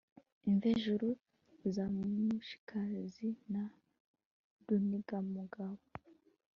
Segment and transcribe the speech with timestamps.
[0.47, 1.07] imvejuru
[1.73, 3.63] za mushikazi na
[4.65, 5.83] runigamugabo